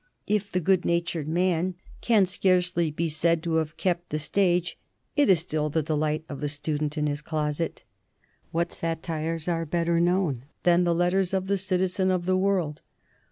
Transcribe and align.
If 0.25 0.51
"The 0.51 0.59
Good 0.59 0.83
Natured 0.83 1.27
Man" 1.27 1.75
can 2.01 2.25
scarcely 2.25 2.89
be 2.89 3.07
said 3.07 3.43
to 3.43 3.57
have 3.57 3.77
kept 3.77 4.09
the 4.09 4.17
stage, 4.17 4.79
it 5.15 5.29
is 5.29 5.37
still 5.41 5.69
the 5.69 5.83
delight 5.83 6.25
of 6.27 6.41
the 6.41 6.49
student 6.49 6.97
in 6.97 7.05
his 7.05 7.21
closet. 7.21 7.83
What 8.51 8.73
satires 8.73 9.47
are 9.47 9.63
better 9.63 9.99
known 9.99 10.45
than 10.63 10.85
the 10.85 10.95
letters 10.95 11.35
of 11.35 11.45
the 11.45 11.55
"Citizen 11.55 12.09
of 12.09 12.25
the 12.25 12.35
World"? 12.35 12.81